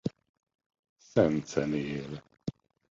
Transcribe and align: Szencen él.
Szencen 1.13 1.73
él. 1.73 2.21